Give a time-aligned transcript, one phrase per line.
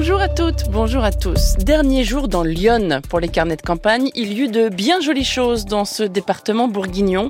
[0.00, 1.56] Bonjour à toutes, bonjour à tous.
[1.58, 4.08] Dernier jour dans Lyon pour les carnets de campagne.
[4.14, 7.28] Il y eut de bien jolies choses dans ce département bourguignon.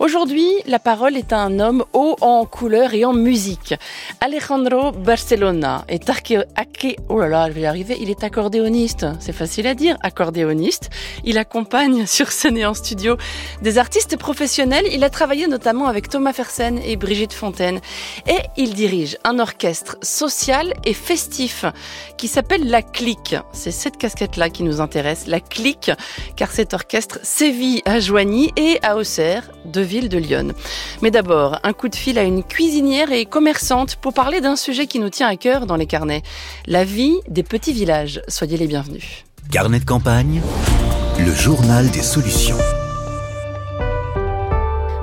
[0.00, 3.76] Aujourd'hui, la parole est à un homme haut en couleur et en musique.
[4.20, 6.42] Alejandro Barcelona est arché...
[7.08, 7.96] Oh là là, je vais y arriver.
[8.00, 9.06] Il est accordéoniste.
[9.20, 10.90] C'est facile à dire, accordéoniste.
[11.22, 13.16] Il accompagne sur scène et en studio
[13.62, 14.86] des artistes professionnels.
[14.90, 17.80] Il a travaillé notamment avec Thomas Fersen et Brigitte Fontaine.
[18.26, 21.64] Et il dirige un orchestre social et festif
[22.18, 23.36] qui s'appelle La Clique.
[23.52, 25.90] C'est cette casquette-là qui nous intéresse, La Clique,
[26.36, 30.48] car cet orchestre sévit à Joigny et à Auxerre, deux villes de Lyon.
[31.00, 34.86] Mais d'abord, un coup de fil à une cuisinière et commerçante pour parler d'un sujet
[34.86, 36.22] qui nous tient à cœur dans les carnets,
[36.66, 38.20] la vie des petits villages.
[38.28, 39.24] Soyez les bienvenus.
[39.50, 40.42] Carnet de campagne,
[41.18, 42.58] le journal des solutions.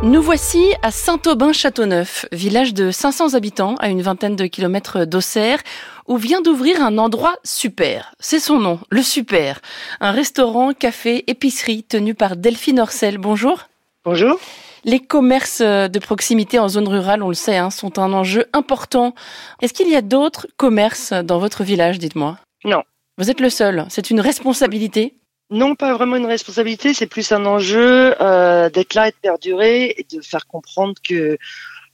[0.03, 5.59] Nous voici à Saint-Aubin-Châteauneuf, village de 500 habitants à une vingtaine de kilomètres d'Auxerre,
[6.07, 8.13] où vient d'ouvrir un endroit super.
[8.19, 9.61] C'est son nom, le Super.
[10.01, 13.17] Un restaurant, café, épicerie tenu par Delphine Orcel.
[13.17, 13.63] Bonjour.
[14.03, 14.37] Bonjour.
[14.83, 19.15] Les commerces de proximité en zone rurale, on le sait, hein, sont un enjeu important.
[19.61, 22.37] Est-ce qu'il y a d'autres commerces dans votre village, dites-moi?
[22.65, 22.83] Non.
[23.17, 23.85] Vous êtes le seul.
[23.89, 25.15] C'est une responsabilité?
[25.51, 29.95] Non, pas vraiment une responsabilité, c'est plus un enjeu euh, d'être là et de perdurer
[29.97, 31.37] et de faire comprendre que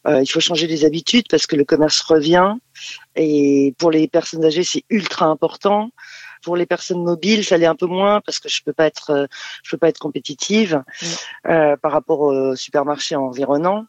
[0.08, 2.56] euh, il faut changer les habitudes parce que le commerce revient
[3.16, 5.92] et pour les personnes âgées c'est ultra important.
[6.44, 9.12] Pour les personnes mobiles, ça l'est un peu moins parce que je peux pas être,
[9.12, 9.28] euh,
[9.64, 10.82] je peux pas être compétitive
[11.48, 13.86] euh, par rapport au supermarché environnant.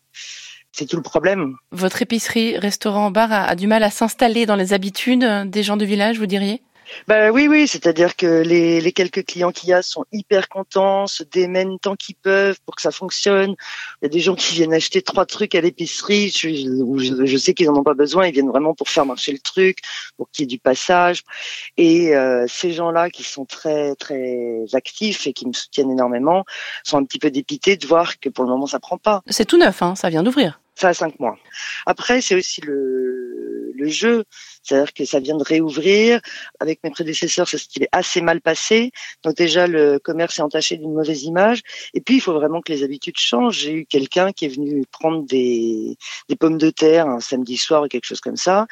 [0.72, 1.56] C'est tout le problème.
[1.70, 5.76] Votre épicerie, restaurant, bar a, a du mal à s'installer dans les habitudes des gens
[5.76, 6.62] du village, vous diriez?
[7.08, 11.06] Ben oui, oui, c'est-à-dire que les, les quelques clients qu'il y a sont hyper contents,
[11.06, 13.54] se démènent tant qu'ils peuvent pour que ça fonctionne.
[14.00, 17.54] Il y a des gens qui viennent acheter trois trucs à l'épicerie, je, je, sais
[17.54, 19.78] qu'ils n'en ont pas besoin, ils viennent vraiment pour faire marcher le truc,
[20.16, 21.22] pour qu'il y ait du passage.
[21.76, 26.44] Et euh, ces gens-là qui sont très très actifs et qui me soutiennent énormément
[26.84, 29.22] sont un petit peu dépités de voir que pour le moment ça prend pas.
[29.28, 30.60] C'est tout neuf, hein, ça vient d'ouvrir.
[30.82, 31.38] Ça a cinq mois.
[31.86, 34.24] Après, c'est aussi le, le jeu.
[34.64, 36.20] C'est-à-dire que ça vient de réouvrir.
[36.58, 38.90] Avec mes prédécesseurs, ça s'est assez mal passé.
[39.22, 41.60] Donc déjà, le commerce est entaché d'une mauvaise image.
[41.94, 43.58] Et puis, il faut vraiment que les habitudes changent.
[43.58, 45.96] J'ai eu quelqu'un qui est venu prendre des,
[46.28, 48.66] des pommes de terre un samedi soir ou quelque chose comme ça,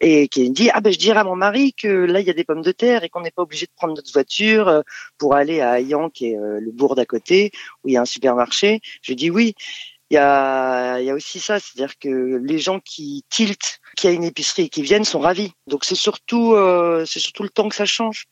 [0.00, 2.30] et qui me dit ah ben je dirais à mon mari que là il y
[2.30, 4.82] a des pommes de terre et qu'on n'est pas obligé de prendre notre voiture euh,
[5.18, 7.50] pour aller à Hayan, qui est euh, le bourg d'à côté,
[7.82, 8.80] où il y a un supermarché.
[9.02, 9.56] Je dis oui
[10.10, 14.10] il y a, y a aussi ça, c'est-à-dire que les gens qui tiltent, qui a
[14.10, 15.52] une épicerie et qui viennent sont ravis.
[15.66, 18.26] Donc c'est surtout, euh, c'est surtout le temps que ça change.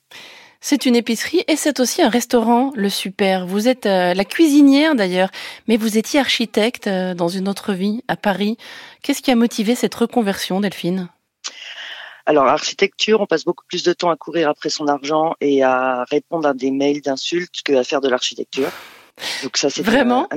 [0.60, 3.46] C'est une épicerie et c'est aussi un restaurant, le Super.
[3.46, 5.30] Vous êtes euh, la cuisinière d'ailleurs,
[5.68, 8.56] mais vous étiez architecte euh, dans une autre vie à Paris.
[9.02, 11.10] Qu'est-ce qui a motivé cette reconversion, Delphine?
[12.24, 16.04] Alors, l'architecture, on passe beaucoup plus de temps à courir après son argent et à
[16.04, 18.70] répondre à des mails d'insultes qu'à faire de l'architecture.
[19.42, 20.28] Donc ça, c'est vraiment.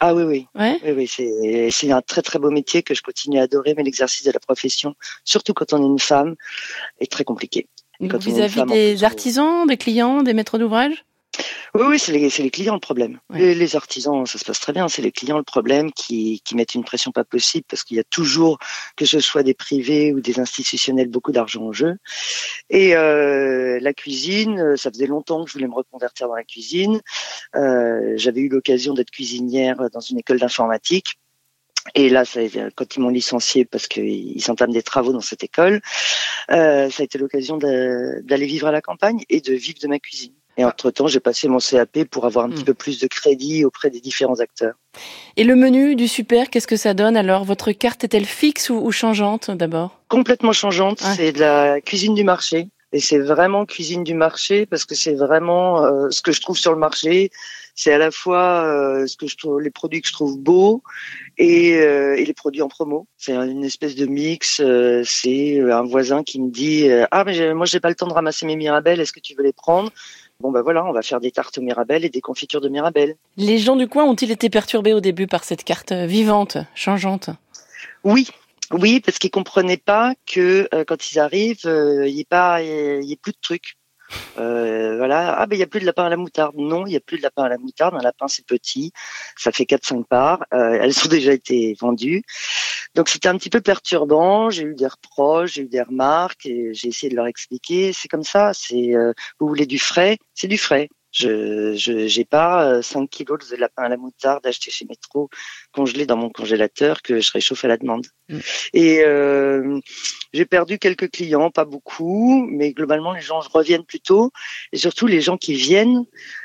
[0.00, 3.38] Ah oui, oui, oui, oui c'est c'est un très très beau métier que je continue
[3.38, 4.94] à adorer, mais l'exercice de la profession,
[5.24, 6.34] surtout quand on est une femme,
[7.00, 7.68] est très compliqué.
[8.00, 11.04] Vous avez des artisans, des clients, des maîtres d'ouvrage?
[11.74, 13.20] Oui, oui, c'est les, les, clients le problème.
[13.30, 14.88] Les, les, artisans, ça se passe très bien.
[14.88, 18.00] C'est les clients le problème qui, qui mettent une pression pas possible parce qu'il y
[18.00, 18.58] a toujours,
[18.96, 21.96] que ce soit des privés ou des institutionnels, beaucoup d'argent en jeu.
[22.70, 27.00] Et euh, la cuisine, ça faisait longtemps que je voulais me reconvertir dans la cuisine.
[27.54, 31.18] Euh, J'avais eu l'occasion d'être cuisinière dans une école d'informatique.
[31.94, 32.40] Et là, ça,
[32.74, 35.80] quand ils m'ont licencié parce qu'ils entament des travaux dans cette école,
[36.50, 39.98] euh, ça a été l'occasion d'aller vivre à la campagne et de vivre de ma
[39.98, 40.34] cuisine.
[40.60, 42.66] Et entre-temps, j'ai passé mon CAP pour avoir un petit hmm.
[42.66, 44.74] peu plus de crédit auprès des différents acteurs.
[45.38, 47.44] Et le menu du super, qu'est-ce que ça donne alors?
[47.44, 50.02] Votre carte est-elle fixe ou, changeante d'abord?
[50.08, 51.00] Complètement changeante.
[51.16, 52.68] C'est de la cuisine du marché.
[52.92, 56.58] Et c'est vraiment cuisine du marché parce que c'est vraiment euh, ce que je trouve
[56.58, 57.30] sur le marché.
[57.74, 60.82] C'est à la fois euh, ce que je trouve, les produits que je trouve beaux
[61.38, 63.06] et, euh, et les produits en promo.
[63.16, 64.60] C'est une espèce de mix.
[65.04, 68.44] c'est un voisin qui me dit ah mais moi j'ai pas le temps de ramasser
[68.44, 69.00] mes mirabelles.
[69.00, 69.90] Est-ce que tu veux les prendre?
[70.40, 73.16] Bon ben voilà, on va faire des tartes aux mirabelles et des confitures de mirabelles.
[73.36, 77.28] Les gens du coin ont-ils été perturbés au début par cette carte vivante, changeante?
[78.04, 78.28] Oui,
[78.72, 82.62] oui, parce qu'ils comprenaient pas que euh, quand ils arrivent, euh, il n'y ait pas,
[82.62, 83.76] il y ait plus de trucs.
[84.38, 85.34] Euh, voilà.
[85.38, 86.54] Ah ben il y a plus de lapin à la moutarde.
[86.56, 87.94] Non, il y a plus de lapin à la moutarde.
[87.94, 88.92] Un lapin c'est petit,
[89.36, 90.44] ça fait 4-5 parts.
[90.54, 92.22] Euh, elles ont déjà été vendues.
[92.94, 94.50] Donc c'était un petit peu perturbant.
[94.50, 97.92] J'ai eu des reproches, j'ai eu des remarques et j'ai essayé de leur expliquer.
[97.92, 98.52] C'est comme ça.
[98.54, 100.88] C'est euh, vous voulez du frais, c'est du frais.
[101.12, 105.28] Je j'ai pas 5 euh, kilos de lapin à la moutarde acheté chez Métro
[105.72, 108.06] congelé dans mon congélateur que je réchauffe à la demande.
[108.28, 108.38] Mm.
[108.74, 109.80] Et euh,
[110.32, 114.30] j'ai perdu quelques clients, pas beaucoup, mais globalement les gens reviennent plutôt.
[114.72, 116.04] Et surtout les gens qui viennent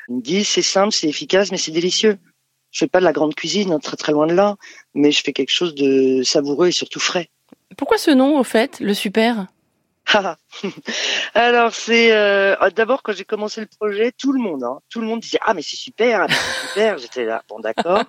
[0.10, 2.18] me disent c'est simple, c'est efficace, mais c'est délicieux.
[2.72, 4.56] Je fais pas de la grande cuisine, hein, très très loin de là,
[4.94, 7.30] mais je fais quelque chose de savoureux et surtout frais.
[7.78, 9.48] Pourquoi ce nom au fait, le super?
[11.34, 15.08] Alors c'est euh, d'abord quand j'ai commencé le projet, tout le monde, hein, tout le
[15.08, 16.98] monde disait ah mais c'est super, c'est super.
[16.98, 18.04] J'étais là, bon d'accord.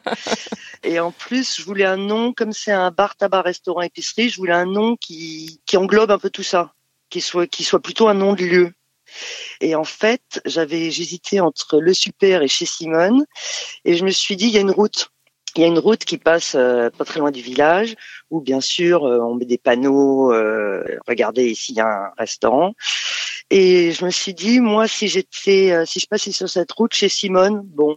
[0.82, 4.28] Et en plus, je voulais un nom comme c'est un bar, tabac, restaurant, épicerie.
[4.28, 6.72] Je voulais un nom qui qui englobe un peu tout ça,
[7.10, 8.72] qui soit qui soit plutôt un nom de lieu.
[9.60, 13.24] Et en fait, j'avais j'hésitais entre le super et chez Simone,
[13.84, 15.10] et je me suis dit il y a une route
[15.56, 17.94] il y a une route qui passe euh, pas très loin du village
[18.30, 20.32] où bien sûr euh, on met des panneaux.
[20.32, 22.74] Euh, regardez ici il y a un restaurant.
[23.50, 27.08] Et je me suis dit moi si j'étais si je passais sur cette route chez
[27.08, 27.96] Simone, bon.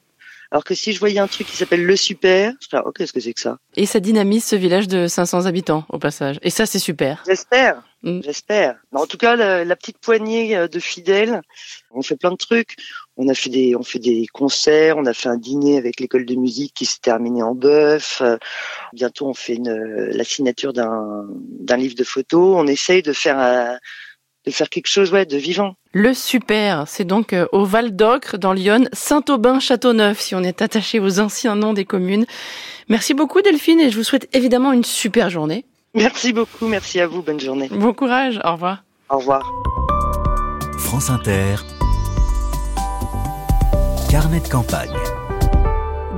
[0.51, 3.13] Alors que si je voyais un truc qui s'appelle le super, je ferais, oh, qu'est-ce
[3.13, 6.39] que c'est que ça Et ça dynamise ce village de 500 habitants au passage.
[6.41, 7.23] Et ça c'est super.
[7.27, 7.83] J'espère.
[8.01, 8.21] Mm.
[8.23, 8.77] J'espère.
[8.93, 11.41] En tout cas, la, petite poignée euh, de fidèles,
[11.91, 12.77] on fait plein de trucs.
[13.17, 16.25] On a fait des, on fait des concerts, on a fait un dîner avec l'école
[16.25, 18.21] de musique qui s'est terminé en bœuf.
[18.21, 18.37] Euh,
[18.93, 21.27] bientôt, on fait une, la signature d'un,
[21.59, 22.55] d'un livre de photos.
[22.57, 23.75] On essaye de faire, euh,
[24.49, 25.75] de faire quelque chose, ouais, de vivant.
[25.93, 31.19] Le super, c'est donc au Val d'Ocre, dans Lyon, Saint-Aubin-Châteauneuf, si on est attaché aux
[31.19, 32.25] anciens noms des communes.
[32.89, 35.65] Merci beaucoup Delphine et je vous souhaite évidemment une super journée.
[35.95, 37.67] Merci beaucoup, merci à vous, bonne journée.
[37.71, 38.83] Bon courage, au revoir.
[39.09, 39.43] Au revoir.
[40.77, 41.55] France Inter,
[44.09, 44.93] carnet de campagne.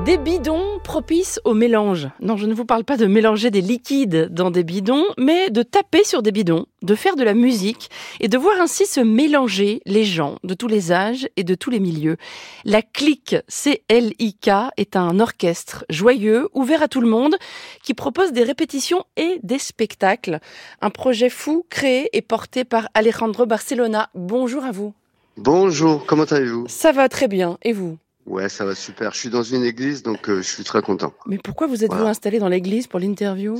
[0.06, 2.10] Des bidons propices au mélange.
[2.19, 5.63] Non, je ne vous parle pas de mélanger des liquides dans des bidons, mais de
[5.63, 7.89] taper sur des bidons, de faire de la musique
[8.19, 11.69] et de voir ainsi se mélanger les gens de tous les âges et de tous
[11.69, 12.18] les milieux.
[12.66, 17.36] La clique CLIK est un orchestre joyeux, ouvert à tout le monde,
[17.84, 20.39] qui propose des répétitions et des spectacles.
[20.81, 24.10] Un projet fou créé et porté par Alejandro Barcelona.
[24.13, 24.94] Bonjour à vous.
[25.38, 26.66] Bonjour, comment allez-vous?
[26.68, 27.98] Ça va très bien, et vous?
[28.26, 29.14] Ouais, ça va super.
[29.14, 31.14] Je suis dans une église, donc euh, je suis très content.
[31.26, 33.60] Mais pourquoi vous êtes-vous installé dans l'église pour l'interview?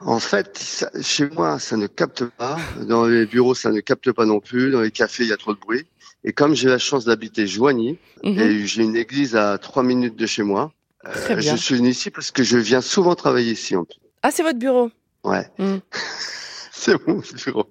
[0.00, 2.56] En fait, chez moi, ça ne capte pas.
[2.80, 4.70] Dans les bureaux, ça ne capte pas non plus.
[4.70, 5.86] Dans les cafés, il y a trop de bruit.
[6.24, 8.38] Et comme j'ai la chance d'habiter Joigny, mhm.
[8.38, 10.72] et j'ai une église à trois minutes de chez moi,
[11.06, 13.76] euh, je suis venu ici parce que je viens souvent travailler ici.
[13.76, 13.84] En
[14.22, 14.90] Ah, c'est votre bureau?
[15.24, 15.46] Ouais.
[15.58, 15.80] Mhm.
[16.72, 16.96] c'est
[17.44, 17.66] bureau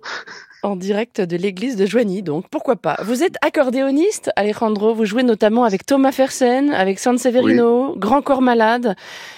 [0.64, 2.98] en direct de l'église de Joigny, donc pourquoi pas.
[3.04, 8.42] Vous êtes accordéoniste, Alejandro, vous jouez notamment avec Thomas Fersen, avec San Severino, Grand Corps
[8.42, 8.96] Malade,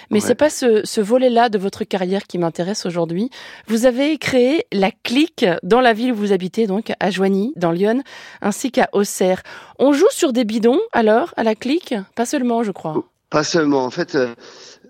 [0.10, 3.30] mais c'est pas ce, volet-là de votre carrière qui m'intéresse aujourd'hui.
[3.68, 7.72] Vous avez créé la clique dans la ville où vous habitez, donc à Joigny, dans
[7.72, 8.04] Lyon,
[8.42, 9.44] ainsi qu'à Auxerre.
[9.80, 11.96] On joue sur des bidons, alors, à la clique?
[12.16, 13.04] Pas seulement, je crois.
[13.30, 14.36] Pas seulement, en fait, euh,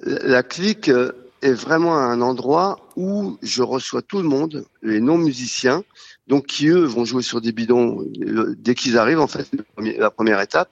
[0.04, 1.12] la clique euh,
[1.44, 5.84] est vraiment un endroit où je reçois tout le monde, les non-musiciens,
[6.28, 9.48] donc qui eux vont jouer sur des bidons euh, dès qu'ils arrivent en fait
[9.78, 10.70] la première étape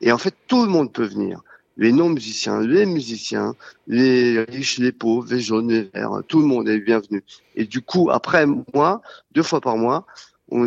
[0.00, 1.42] et en fait tout le monde peut venir
[1.76, 3.54] les non musiciens les musiciens
[3.88, 7.24] les riches les pauvres les jaunes les verts tout le monde est bienvenu
[7.56, 9.02] et du coup après moi
[9.32, 10.06] deux fois par mois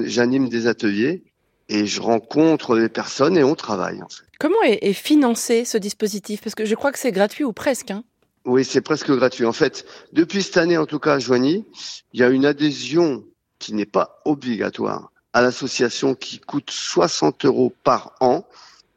[0.04, 1.24] j'anime des ateliers
[1.70, 4.24] et je rencontre les personnes et on travaille en fait.
[4.40, 6.42] Comment est, financé ce dispositif?
[6.42, 7.92] Parce que je crois que c'est gratuit ou presque.
[7.92, 8.04] Hein
[8.46, 9.46] oui, c'est presque gratuit.
[9.46, 11.66] En fait, depuis cette année, en tout cas à Joigny,
[12.14, 13.24] il y a une adhésion
[13.60, 18.46] qui n'est pas obligatoire à l'association qui coûte 60 euros par an.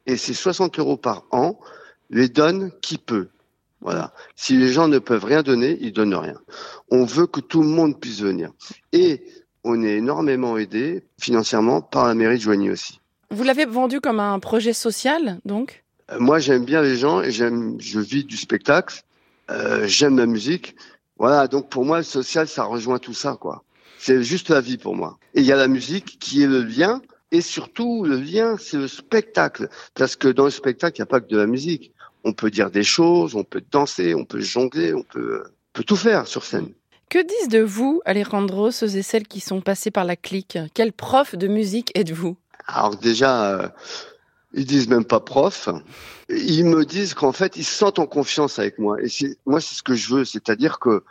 [0.05, 1.59] Et ces 60 euros par an
[2.09, 3.27] les donne qui peut.
[3.81, 4.13] Voilà.
[4.35, 6.39] Si les gens ne peuvent rien donner, ils donnent rien.
[6.91, 8.51] On veut que tout le monde puisse venir.
[8.93, 9.23] Et
[9.63, 12.99] on est énormément aidé financièrement par la mairie de Joigny aussi.
[13.31, 15.83] Vous l'avez vendu comme un projet social, donc?
[16.11, 19.03] Euh, Moi, j'aime bien les gens et j'aime, je vis du spectacle.
[19.49, 20.75] Euh, j'aime la musique.
[21.17, 21.47] Voilà.
[21.47, 23.63] Donc pour moi, le social, ça rejoint tout ça, quoi.
[23.97, 25.17] C'est juste la vie pour moi.
[25.33, 27.01] Et il y a la musique qui est le lien.
[27.31, 29.69] Et surtout, le lien, c'est le spectacle.
[29.93, 31.93] Parce que dans le spectacle, il n'y a pas que de la musique.
[32.23, 35.95] On peut dire des choses, on peut danser, on peut jongler, on peut, peut tout
[35.95, 36.73] faire sur scène.
[37.09, 40.57] Que disent de vous, Alejandro, ceux et celles qui sont passés par la clique?
[40.73, 42.37] Quel prof de musique êtes-vous?
[42.67, 43.67] Alors déjà, euh,
[44.53, 45.69] ils disent même pas prof.
[46.29, 48.97] Ils me disent qu'en fait, ils se sentent en confiance avec moi.
[49.01, 49.07] Et
[49.45, 50.25] moi, c'est ce que je veux.
[50.25, 51.03] C'est-à-dire que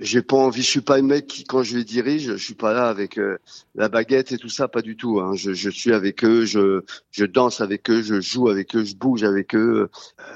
[0.00, 2.54] j'ai pas envie, je suis pas un mec qui, quand je les dirige, je suis
[2.54, 3.38] pas là avec euh,
[3.74, 5.20] la baguette et tout ça, pas du tout.
[5.20, 5.34] Hein.
[5.34, 6.82] Je, je, suis avec eux, je,
[7.12, 9.88] je danse avec eux, je joue avec eux, je bouge avec eux.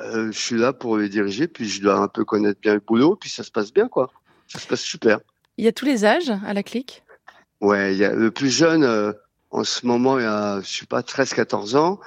[0.03, 2.81] Euh, je suis là pour les diriger, puis je dois un peu connaître bien le
[2.81, 4.13] boulot, puis ça se passe bien, quoi.
[4.47, 5.19] Ça se passe super.
[5.59, 7.03] Il y a tous les âges à la clique?
[7.61, 9.13] Ouais, il y a le plus jeune, euh,
[9.51, 11.99] en ce moment, il y a, je sais pas, 13-14 ans.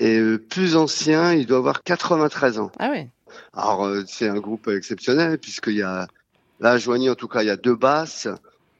[0.00, 2.70] Et le plus ancien, il doit avoir 93 ans.
[2.78, 3.06] Ah oui.
[3.52, 6.06] Alors, euh, c'est un groupe exceptionnel puisqu'il y a,
[6.60, 8.28] là, Joigny, en tout cas, il y a deux basses,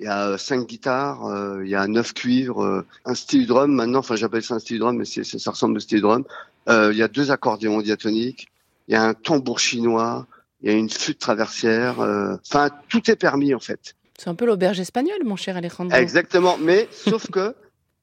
[0.00, 3.72] il y a cinq guitares, euh, il y a neuf cuivres, euh, un style drum
[3.72, 6.25] maintenant, enfin j'appelle ça un style drum, mais c'est, ça ressemble au style drum.
[6.68, 8.48] Euh, il y a deux accordéons diatoniques,
[8.87, 10.26] il y a un tambour chinois,
[10.62, 12.00] il y a une flûte traversière.
[12.00, 13.94] euh, Enfin, tout est permis en fait.
[14.18, 15.96] C'est un peu l'auberge espagnole, mon cher Alejandro.
[15.96, 17.54] Exactement, mais sauf que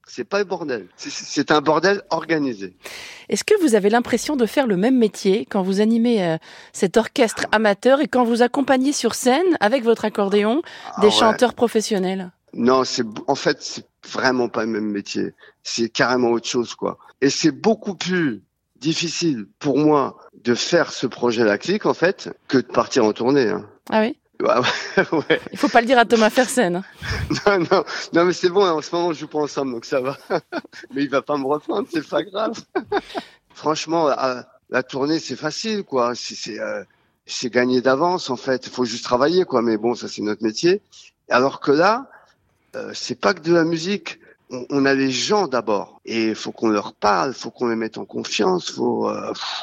[0.06, 0.86] c'est pas le bordel.
[0.96, 2.76] C'est- un bordel organisé.
[3.28, 6.36] Est-ce que vous avez l'impression de faire le même métier quand vous animez euh,
[6.72, 10.62] cet orchestre amateur et quand vous accompagnez sur scène avec votre accordéon
[10.96, 11.12] Ah des ouais.
[11.12, 12.30] chanteurs professionnels?
[12.54, 15.32] Non, c'est en fait c'est vraiment pas le même métier.
[15.62, 16.98] C'est carrément autre chose quoi.
[17.20, 18.42] Et c'est beaucoup plus
[18.80, 23.12] difficile pour moi de faire ce projet la clique en fait que de partir en
[23.12, 23.48] tournée.
[23.48, 23.68] Hein.
[23.90, 24.16] Ah oui?
[24.40, 24.54] Ouais,
[25.12, 25.40] ouais.
[25.52, 26.82] Il faut pas le dire à Thomas Fersen.
[27.46, 28.64] Non, non, non, mais c'est bon.
[28.64, 30.16] En ce moment, on joue pas ensemble, donc ça va.
[30.94, 32.58] mais il va pas me reprendre, c'est pas grave.
[33.54, 34.08] Franchement,
[34.70, 36.12] la, tournée, c'est facile, quoi.
[36.14, 36.84] C'est euh,
[37.44, 38.66] gagné d'avance, en fait.
[38.66, 39.62] Il faut juste travailler, quoi.
[39.62, 40.82] Mais bon, ça, c'est notre métier.
[41.28, 42.08] Alors que là,
[42.76, 44.20] euh, c'est pas que de la musique.
[44.50, 47.76] On, on a les gens d'abord, et il faut qu'on leur parle, faut qu'on les
[47.76, 48.70] mette en confiance.
[48.70, 49.08] Faut.
[49.08, 49.62] euh, pff.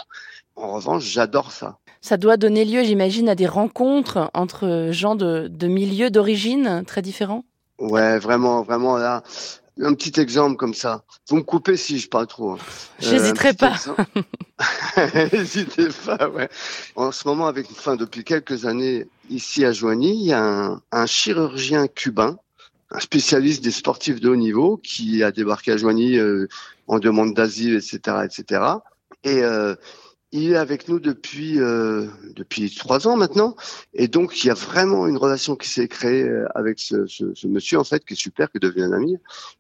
[0.56, 1.78] en revanche, j'adore ça.
[2.06, 7.02] Ça doit donner lieu, j'imagine, à des rencontres entre gens de, de milieux d'origine très
[7.02, 7.46] différents?
[7.80, 9.24] Ouais, vraiment, vraiment là.
[9.82, 11.04] Un petit exemple comme ça.
[11.30, 12.52] Vous me coupez si je parle trop.
[12.52, 12.58] hein.
[13.02, 13.76] Euh, J'hésiterai pas.
[15.32, 16.50] N'hésitez pas, ouais.
[16.98, 20.82] En ce moment, avec, enfin, depuis quelques années, ici à Joigny, il y a un,
[20.92, 22.38] un chirurgien cubain,
[22.92, 26.48] un spécialiste des sportifs de haut niveau, qui a débarqué à Joigny euh,
[26.88, 28.62] en demande d'asile, etc., etc.
[29.24, 29.74] Et euh,
[30.34, 33.56] il est avec nous depuis euh, depuis trois ans maintenant,
[33.94, 37.34] et donc il y a vraiment une relation qui s'est créée euh, avec ce, ce,
[37.36, 39.18] ce monsieur en fait qui est super, qui devient un ami.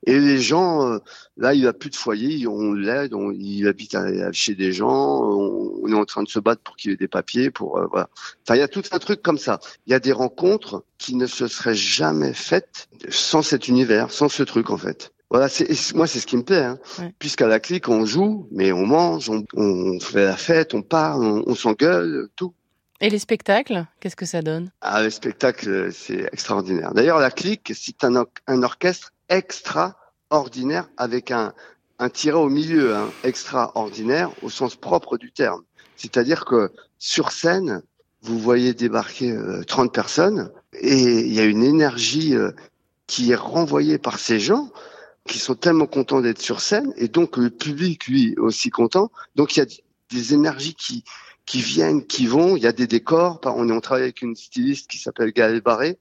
[0.07, 0.97] Et les gens, euh,
[1.37, 3.95] là, il a plus de foyer, on l'aide, il habite
[4.31, 7.07] chez des gens, on, on est en train de se battre pour qu'il ait des
[7.07, 8.09] papiers, pour euh, voilà.
[8.41, 9.59] Enfin, il y a tout un truc comme ça.
[9.85, 14.27] Il y a des rencontres qui ne se seraient jamais faites sans cet univers, sans
[14.27, 15.11] ce truc en fait.
[15.33, 16.77] Voilà, c'est moi c'est ce qui me plaît, hein.
[16.99, 17.11] Ouais.
[17.17, 21.25] puisqu'à la clique on joue, mais on mange, on, on fait la fête, on parle,
[21.25, 22.53] on, on s'engueule, tout.
[23.01, 24.71] Et les spectacles, qu'est-ce que ça donne?
[24.81, 26.93] Ah, le spectacle, euh, c'est extraordinaire.
[26.93, 31.53] D'ailleurs, la clique, c'est un, or- un orchestre extraordinaire avec un,
[31.97, 35.63] un tiret au milieu, hein, extraordinaire au sens propre du terme.
[35.97, 37.81] C'est-à-dire que sur scène,
[38.21, 42.51] vous voyez débarquer euh, 30 personnes et il y a une énergie euh,
[43.07, 44.69] qui est renvoyée par ces gens
[45.27, 49.11] qui sont tellement contents d'être sur scène et donc le public, lui, aussi content.
[49.35, 49.65] Donc il y a
[50.11, 51.03] des énergies qui,
[51.45, 52.55] qui viennent, qui vont.
[52.57, 53.39] Il y a des décors.
[53.45, 55.97] On, est- on travaille avec une styliste qui s'appelle Gaëlle Barré,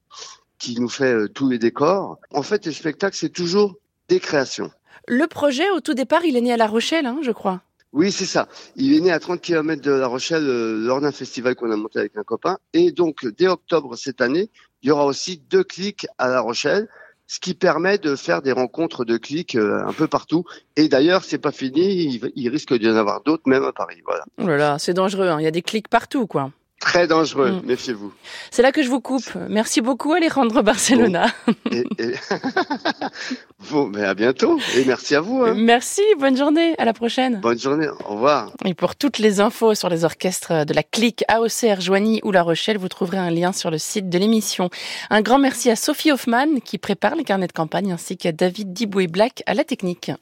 [0.58, 2.18] qui nous fait euh, tous les décors.
[2.32, 3.76] En fait, le spectacle, c'est toujours
[4.08, 4.70] des créations.
[5.08, 7.62] Le projet, au tout départ, il est né à La Rochelle, hein, je crois.
[7.92, 8.48] Oui, c'est ça.
[8.74, 11.76] Il est né à 30 km de La Rochelle euh, lors d'un festival qu'on a
[11.76, 12.58] monté avec un copain.
[12.72, 14.50] Et donc, dès octobre cette année,
[14.82, 16.88] il y aura aussi deux clics à La Rochelle,
[17.26, 20.44] ce qui permet de faire des rencontres de clics euh, un peu partout.
[20.76, 22.20] Et d'ailleurs, c'est pas fini.
[22.36, 24.02] Il, risque d'y en avoir d'autres, même à Paris.
[24.38, 24.74] Voilà.
[24.74, 25.40] Oh c'est dangereux, hein.
[25.40, 26.50] il y a des clics partout, quoi.
[26.92, 27.52] Très dangereux.
[27.52, 27.60] Mm.
[27.64, 28.12] Méfiez-vous.
[28.50, 29.30] C'est là que je vous coupe.
[29.48, 31.26] Merci beaucoup, Alejandro Barcelona.
[31.70, 32.12] Et, et...
[33.70, 34.58] bon, mais à bientôt.
[34.76, 35.42] Et merci à vous.
[35.42, 35.54] hein.
[35.56, 37.40] Merci, bonne journée, à la prochaine.
[37.40, 37.88] Bonne journée.
[37.88, 38.50] Au revoir.
[38.66, 42.42] Et pour toutes les infos sur les orchestres de la clique AOCR Joigny ou La
[42.42, 44.68] Rochelle, vous trouverez un lien sur le site de l'émission.
[45.08, 48.74] Un grand merci à Sophie Hoffman qui prépare les carnets de campagne ainsi qu'à David
[48.74, 50.10] Diboué Black à la technique.